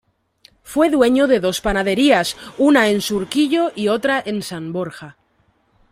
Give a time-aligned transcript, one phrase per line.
[0.63, 5.15] Fue dueño de dos panaderías, una en Surquillo y otra en San Borja.